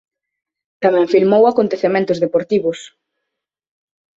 [0.83, 2.79] Tamén filmou acontecementos deportivos.